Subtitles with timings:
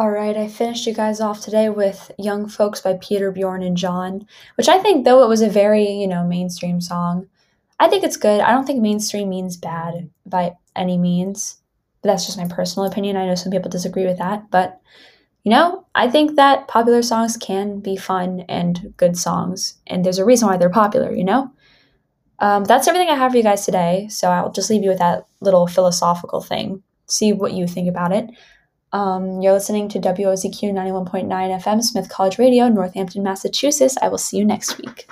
[0.00, 3.76] All right, I finished you guys off today with Young Folks by Peter, Bjorn, and
[3.76, 7.28] John, which I think, though it was a very, you know, mainstream song,
[7.78, 8.40] I think it's good.
[8.40, 11.60] I don't think mainstream means bad by any means,
[12.00, 13.18] but that's just my personal opinion.
[13.18, 14.80] I know some people disagree with that, but,
[15.44, 20.18] you know, I think that popular songs can be fun and good songs, and there's
[20.18, 21.52] a reason why they're popular, you know?
[22.38, 24.98] Um, that's everything I have for you guys today, so I'll just leave you with
[25.00, 26.82] that little philosophical thing.
[27.06, 28.30] See what you think about it.
[28.92, 33.96] Um, you're listening to WOZQ 91.9 FM, Smith College Radio, Northampton, Massachusetts.
[34.02, 35.08] I will see you next week.